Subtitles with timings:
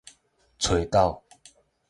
[0.57, 1.21] 炊斗